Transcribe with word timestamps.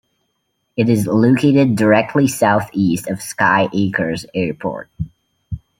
It 0.75 0.89
is 0.89 1.05
located 1.05 1.75
directly 1.75 2.27
southeast 2.27 3.07
of 3.07 3.21
Sky 3.21 3.69
Acres 3.71 4.25
airport. 4.33 4.89